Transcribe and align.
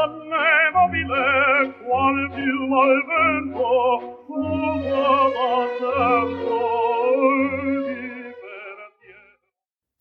donne 0.00 0.70
mobile, 0.72 1.74
qual 1.84 2.30
piuma 2.34 2.82
al 2.82 3.04
vento, 3.06 4.18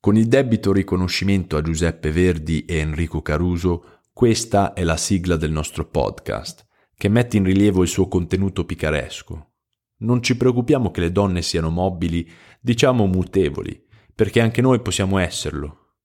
Con 0.00 0.16
il 0.16 0.26
debito 0.26 0.72
riconoscimento 0.72 1.56
a 1.56 1.62
Giuseppe 1.62 2.10
Verdi 2.10 2.64
e 2.64 2.78
Enrico 2.78 3.22
Caruso, 3.22 4.00
questa 4.12 4.72
è 4.72 4.82
la 4.82 4.96
sigla 4.96 5.36
del 5.36 5.52
nostro 5.52 5.86
podcast, 5.86 6.66
che 6.96 7.08
mette 7.08 7.36
in 7.36 7.44
rilievo 7.44 7.82
il 7.82 7.88
suo 7.88 8.08
contenuto 8.08 8.64
picaresco. 8.64 9.52
Non 9.98 10.20
ci 10.20 10.36
preoccupiamo 10.36 10.90
che 10.90 11.00
le 11.00 11.12
donne 11.12 11.40
siano 11.40 11.70
mobili, 11.70 12.28
diciamo 12.60 13.06
mutevoli, 13.06 13.80
perché 14.12 14.40
anche 14.40 14.60
noi 14.60 14.80
possiamo 14.80 15.18
esserlo. 15.18 15.98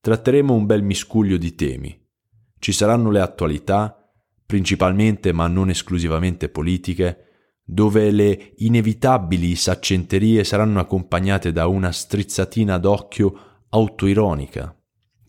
Tratteremo 0.00 0.54
un 0.54 0.64
bel 0.64 0.82
miscuglio 0.82 1.36
di 1.36 1.54
temi. 1.54 2.07
Ci 2.58 2.72
saranno 2.72 3.10
le 3.10 3.20
attualità, 3.20 4.10
principalmente 4.44 5.32
ma 5.32 5.46
non 5.46 5.70
esclusivamente 5.70 6.48
politiche, 6.48 7.26
dove 7.62 8.10
le 8.10 8.54
inevitabili 8.56 9.54
saccenterie 9.54 10.42
saranno 10.42 10.80
accompagnate 10.80 11.52
da 11.52 11.66
una 11.66 11.92
strizzatina 11.92 12.78
d'occhio 12.78 13.64
autoironica. 13.68 14.74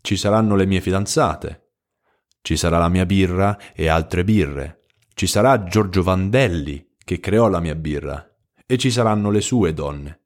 Ci 0.02 0.16
saranno 0.16 0.56
le 0.56 0.66
mie 0.66 0.80
fidanzate, 0.80 1.72
ci 2.42 2.56
sarà 2.56 2.78
la 2.78 2.88
mia 2.88 3.06
birra 3.06 3.58
e 3.74 3.90
altre 3.90 4.24
birre, 4.24 4.86
ci 5.14 5.28
sarà 5.28 5.66
Giorgio 5.66 6.02
Vandelli 6.02 6.96
che 7.04 7.20
creò 7.20 7.50
la 7.50 7.60
mia 7.60 7.76
birra 7.76 8.26
e 8.66 8.78
ci 8.78 8.90
saranno 8.90 9.30
le 9.32 9.42
sue 9.42 9.74
donne. 9.74 10.22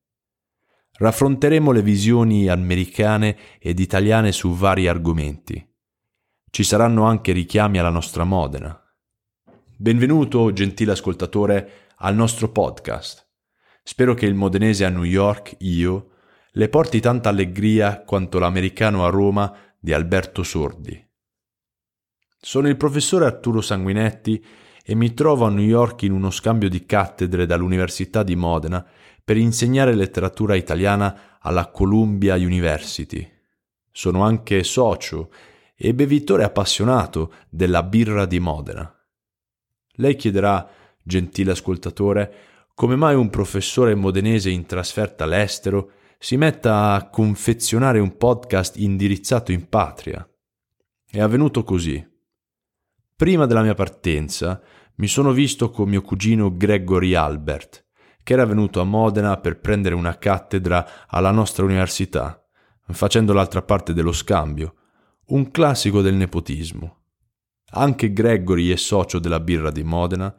Raffronteremo 0.95 1.71
le 1.71 1.81
visioni 1.81 2.47
americane 2.47 3.37
ed 3.59 3.79
italiane 3.79 4.31
su 4.31 4.53
vari 4.53 4.87
argomenti. 4.87 5.72
Ci 6.55 6.63
saranno 6.63 7.05
anche 7.05 7.31
richiami 7.31 7.79
alla 7.79 7.89
nostra 7.89 8.25
Modena. 8.25 8.79
Benvenuto, 9.75 10.53
gentile 10.53 10.91
ascoltatore, 10.91 11.87
al 11.95 12.13
nostro 12.13 12.51
podcast. 12.51 13.27
Spero 13.81 14.13
che 14.13 14.27
il 14.27 14.35
modenese 14.35 14.85
a 14.85 14.89
New 14.89 15.01
York, 15.01 15.55
io, 15.61 16.11
le 16.51 16.69
porti 16.69 16.99
tanta 16.99 17.29
allegria 17.29 18.03
quanto 18.03 18.37
l'americano 18.37 19.03
a 19.03 19.09
Roma 19.09 19.51
di 19.79 19.93
Alberto 19.93 20.43
Sordi. 20.43 21.03
Sono 22.39 22.67
il 22.67 22.77
professore 22.77 23.25
Arturo 23.25 23.59
Sanguinetti 23.59 24.45
e 24.85 24.93
mi 24.93 25.15
trovo 25.15 25.45
a 25.45 25.49
New 25.49 25.65
York 25.65 26.03
in 26.03 26.11
uno 26.11 26.29
scambio 26.29 26.69
di 26.69 26.85
cattedre 26.85 27.47
dall'Università 27.47 28.21
di 28.21 28.35
Modena 28.35 28.85
per 29.23 29.37
insegnare 29.37 29.95
letteratura 29.95 30.53
italiana 30.53 31.39
alla 31.39 31.71
Columbia 31.71 32.35
University. 32.35 33.27
Sono 33.91 34.23
anche 34.23 34.63
socio 34.63 35.31
e 35.75 35.93
bevitore 35.93 36.43
appassionato 36.43 37.33
della 37.49 37.83
birra 37.83 38.25
di 38.25 38.39
Modena. 38.39 38.93
Lei 39.95 40.15
chiederà 40.15 40.69
gentile 41.01 41.51
ascoltatore, 41.51 42.33
come 42.73 42.95
mai 42.95 43.15
un 43.15 43.29
professore 43.29 43.93
modenese 43.93 44.49
in 44.49 44.65
trasferta 44.65 45.25
all'estero 45.25 45.91
si 46.17 46.37
metta 46.37 46.93
a 46.93 47.09
confezionare 47.09 47.99
un 47.99 48.17
podcast 48.17 48.77
indirizzato 48.77 49.51
in 49.51 49.67
patria. 49.67 50.27
È 51.05 51.19
avvenuto 51.19 51.63
così. 51.63 52.03
Prima 53.15 53.45
della 53.45 53.61
mia 53.61 53.75
partenza 53.75 54.61
mi 54.95 55.07
sono 55.07 55.31
visto 55.31 55.69
con 55.69 55.89
mio 55.89 56.01
cugino 56.01 56.55
Gregory 56.55 57.13
Albert, 57.13 57.85
che 58.23 58.33
era 58.33 58.45
venuto 58.45 58.79
a 58.79 58.85
Modena 58.85 59.37
per 59.37 59.59
prendere 59.59 59.95
una 59.95 60.17
cattedra 60.17 61.05
alla 61.07 61.31
nostra 61.31 61.65
università, 61.65 62.41
facendo 62.87 63.33
l'altra 63.33 63.61
parte 63.61 63.93
dello 63.93 64.13
scambio, 64.13 64.75
un 65.27 65.51
classico 65.51 66.01
del 66.01 66.15
nepotismo. 66.15 67.01
Anche 67.75 68.11
Gregory 68.11 68.69
è 68.69 68.75
socio 68.75 69.19
della 69.19 69.39
birra 69.39 69.71
di 69.71 69.83
Modena 69.83 70.35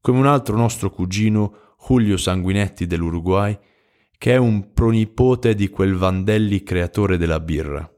come 0.00 0.18
un 0.18 0.26
altro 0.26 0.56
nostro 0.56 0.90
cugino 0.90 1.74
Julio 1.86 2.16
Sanguinetti 2.16 2.86
dell'Uruguay, 2.86 3.58
che 4.16 4.32
è 4.32 4.36
un 4.36 4.72
pronipote 4.72 5.54
di 5.54 5.68
quel 5.68 5.94
Vandelli 5.94 6.62
creatore 6.62 7.16
della 7.16 7.40
birra. 7.40 7.90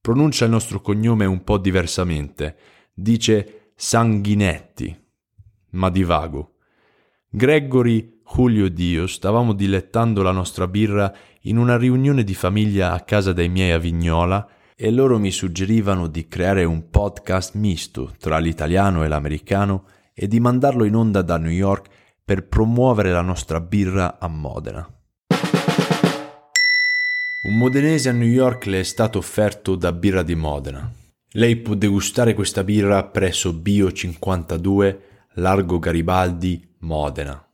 Pronuncia 0.00 0.44
il 0.44 0.50
nostro 0.50 0.80
cognome 0.80 1.24
un 1.24 1.42
po' 1.42 1.58
diversamente, 1.58 2.56
dice 2.94 3.72
Sanguinetti, 3.74 4.96
ma 5.70 5.90
divago. 5.90 6.56
Gregory, 7.28 8.20
Julio 8.24 8.66
ed 8.66 8.78
io 8.78 9.06
stavamo 9.06 9.52
dilettando 9.52 10.22
la 10.22 10.32
nostra 10.32 10.66
birra 10.66 11.14
in 11.42 11.58
una 11.58 11.76
riunione 11.76 12.24
di 12.24 12.34
famiglia 12.34 12.92
a 12.92 13.00
casa 13.00 13.32
dei 13.32 13.48
miei 13.48 13.72
a 13.72 13.78
Vignola 13.78 14.48
e 14.80 14.92
loro 14.92 15.18
mi 15.18 15.32
suggerivano 15.32 16.06
di 16.06 16.28
creare 16.28 16.62
un 16.62 16.88
podcast 16.88 17.56
misto 17.56 18.14
tra 18.16 18.38
l'italiano 18.38 19.02
e 19.02 19.08
l'americano 19.08 19.82
e 20.14 20.28
di 20.28 20.38
mandarlo 20.38 20.84
in 20.84 20.94
onda 20.94 21.20
da 21.20 21.36
New 21.36 21.50
York 21.50 21.88
per 22.24 22.46
promuovere 22.46 23.10
la 23.10 23.20
nostra 23.20 23.58
birra 23.58 24.20
a 24.20 24.28
Modena. 24.28 24.88
Un 27.42 27.56
modenese 27.56 28.08
a 28.08 28.12
New 28.12 28.28
York 28.28 28.66
le 28.66 28.78
è 28.78 28.84
stato 28.84 29.18
offerto 29.18 29.74
da 29.74 29.90
Birra 29.90 30.22
di 30.22 30.36
Modena. 30.36 30.88
Lei 31.32 31.56
può 31.56 31.74
degustare 31.74 32.34
questa 32.34 32.62
birra 32.62 33.02
presso 33.02 33.52
Bio 33.52 33.90
52, 33.90 35.00
Largo 35.34 35.80
Garibaldi, 35.80 36.64
Modena. 36.80 37.47